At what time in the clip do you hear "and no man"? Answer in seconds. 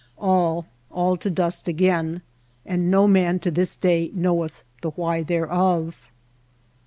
2.65-3.37